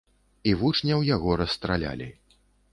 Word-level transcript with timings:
І 0.51 0.53
вучняў 0.61 1.05
яго 1.09 1.37
расстралялі. 1.45 2.11